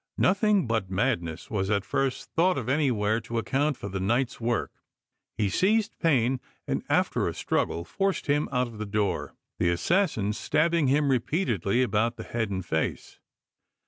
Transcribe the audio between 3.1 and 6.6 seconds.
to account for the night's work. He seized Payne,